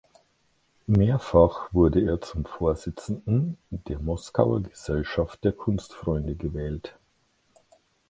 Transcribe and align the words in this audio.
Mehrfach 0.87 1.71
wurde 1.75 1.99
er 2.01 2.19
zum 2.21 2.45
Vorsitzenden 2.45 3.59
der 3.69 3.99
Moskauer 3.99 4.63
Gesellschaft 4.63 5.43
der 5.43 5.51
Kunstfreunde 5.51 6.35
gewählt. 6.35 6.95